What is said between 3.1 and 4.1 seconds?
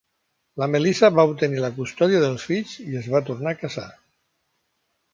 va tornar a casar.